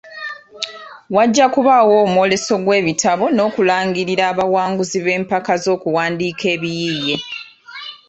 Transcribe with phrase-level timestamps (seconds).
[1.15, 7.15] Wajja kubaawo omwoleso gw’ebitabo n’okulangirira abawanguzi b’empaka z’okuwandiika ebiyiiye.